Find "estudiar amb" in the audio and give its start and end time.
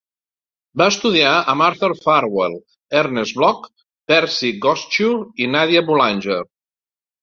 0.93-1.65